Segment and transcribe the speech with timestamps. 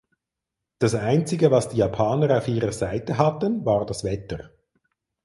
[0.79, 4.49] Das Einzige was die Japaner auf ihrer Seite hatten war das Wetter.